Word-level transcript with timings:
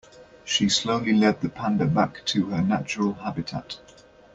She 0.43 0.67
slowly 0.67 1.13
led 1.13 1.41
the 1.41 1.49
panda 1.49 1.85
back 1.85 2.25
to 2.25 2.47
her 2.47 2.63
natural 2.63 3.13
habitat. 3.13 3.77